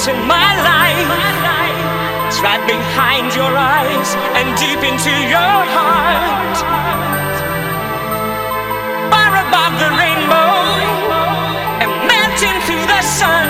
moments 0.00 0.08
in 0.08 0.28
my 0.28 0.52
life. 0.64 1.10
It's 2.28 2.40
right 2.40 2.64
behind 2.66 3.34
your 3.34 3.52
eyes 3.56 4.14
and 4.38 4.56
deep 4.58 4.80
into 4.82 5.10
your 5.28 5.56
heart. 5.76 6.56
Far 9.12 9.32
above 9.44 9.74
the 9.82 9.90
rainbow 9.98 10.52
and 11.82 11.90
melting 12.08 12.60
through 12.66 12.86
the 12.86 13.02
sun. 13.02 13.48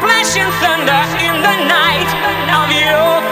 Flashing 0.00 0.50
thunder 0.62 1.02
in 1.20 1.34
the 1.42 1.56
night 1.66 2.10
of 2.60 2.68
your 2.72 3.27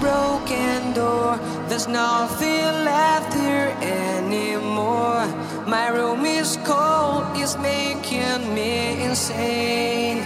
broken 0.00 0.92
door. 0.94 1.38
There's 1.68 1.86
nothing 1.86 2.64
left 2.90 3.34
here 3.34 3.70
anymore. 3.82 5.26
My 5.66 5.88
room 5.88 6.24
is 6.24 6.58
cold, 6.64 7.24
it's 7.34 7.56
making 7.58 8.54
me 8.54 9.04
insane. 9.04 10.22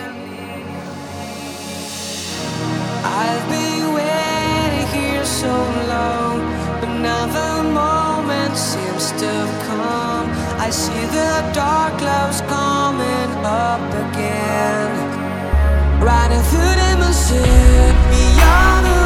I've 3.05 3.47
been 3.51 3.93
waiting 3.99 4.87
here 4.97 5.25
so 5.25 5.55
long, 5.95 6.37
but 6.81 6.93
now 7.09 7.27
the 7.39 7.53
moment 7.83 8.57
seems 8.57 9.11
to 9.23 9.33
come. 9.69 10.27
I 10.67 10.71
see 10.71 11.05
the 11.19 11.33
dark 11.53 11.93
clouds 11.99 12.41
coming 12.43 13.31
up 13.45 13.85
again, 14.05 14.91
riding 16.01 16.45
through 16.51 16.75
the 16.83 16.93
machine 17.07 17.95
beyond 18.13 18.87
the 18.87 19.04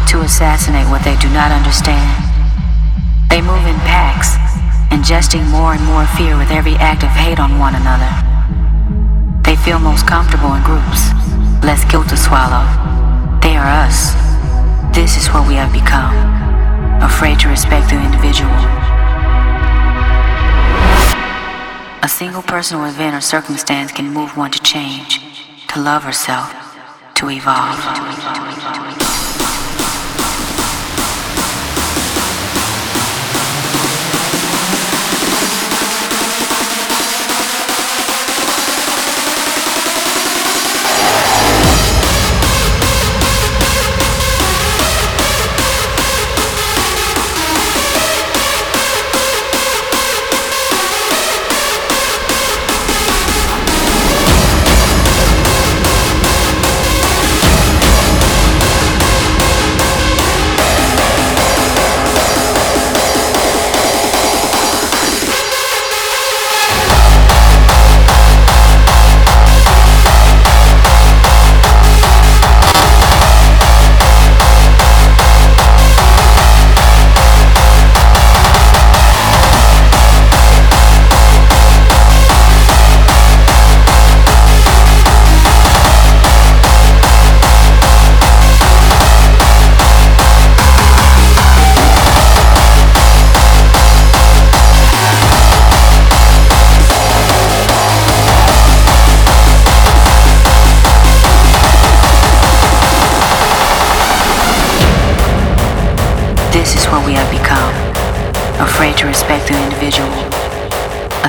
quick 0.00 0.08
to 0.10 0.20
assassinate 0.20 0.88
what 0.88 1.02
they 1.04 1.16
do 1.16 1.28
not 1.30 1.50
understand. 1.50 2.08
They 3.28 3.40
move 3.40 3.64
in 3.66 3.76
packs, 3.86 4.36
ingesting 4.90 5.48
more 5.50 5.74
and 5.74 5.84
more 5.84 6.06
fear 6.06 6.36
with 6.36 6.50
every 6.50 6.74
act 6.76 7.02
of 7.02 7.10
hate 7.10 7.38
on 7.38 7.58
one 7.58 7.74
another. 7.74 8.10
They 9.42 9.56
feel 9.56 9.78
most 9.78 10.06
comfortable 10.06 10.54
in 10.54 10.62
groups, 10.62 11.12
less 11.64 11.84
guilt 11.90 12.08
to 12.08 12.16
swallow. 12.16 12.64
They 13.42 13.56
are 13.56 13.66
us. 13.66 14.14
This 14.94 15.16
is 15.16 15.28
what 15.28 15.46
we 15.46 15.54
have 15.54 15.72
become, 15.72 16.14
afraid 17.02 17.40
to 17.40 17.48
respect 17.48 17.90
the 17.90 18.02
individual. 18.02 18.50
A 22.02 22.08
single 22.08 22.42
personal 22.42 22.86
event 22.86 23.14
or 23.14 23.20
circumstance 23.20 23.92
can 23.92 24.12
move 24.12 24.36
one 24.36 24.50
to 24.50 24.62
change, 24.62 25.20
to 25.68 25.80
love 25.80 26.04
herself, 26.04 26.52
to 27.16 27.30
evolve. 27.30 28.99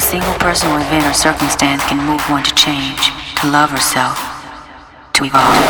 A 0.01 0.03
single 0.03 0.33
person 0.39 0.67
or 0.71 0.79
event 0.79 1.05
or 1.05 1.13
circumstance 1.13 1.83
can 1.83 2.03
move 2.03 2.21
one 2.27 2.43
to 2.43 2.55
change, 2.55 3.11
to 3.39 3.47
love 3.47 3.69
herself, 3.69 4.17
to 5.13 5.25
evolve. 5.25 5.61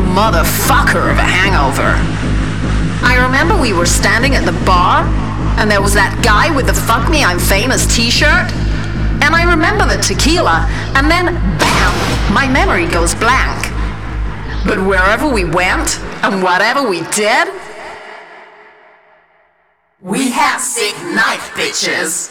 Motherfucker 0.00 1.10
of 1.10 1.18
a 1.18 1.28
hangover. 1.28 1.94
I 3.04 3.16
remember 3.22 3.60
we 3.60 3.72
were 3.72 3.86
standing 3.86 4.34
at 4.34 4.44
the 4.44 4.56
bar, 4.64 5.04
and 5.58 5.70
there 5.70 5.80
was 5.80 5.94
that 5.94 6.22
guy 6.24 6.54
with 6.54 6.66
the 6.66 6.74
Fuck 6.74 7.10
Me 7.10 7.24
I'm 7.24 7.38
Famous 7.38 7.86
t 7.94 8.10
shirt. 8.10 8.50
And 9.22 9.34
I 9.36 9.44
remember 9.44 9.84
the 9.84 10.00
tequila, 10.02 10.66
and 10.96 11.10
then 11.10 11.26
bam, 11.58 11.92
my 12.32 12.48
memory 12.48 12.86
goes 12.86 13.14
blank. 13.14 13.68
But 14.66 14.78
wherever 14.84 15.28
we 15.28 15.44
went, 15.44 16.00
and 16.22 16.42
whatever 16.42 16.88
we 16.88 17.00
did, 17.10 17.48
we 20.00 20.30
had 20.30 20.58
sick 20.58 20.96
night, 21.14 21.40
bitches. 21.52 22.30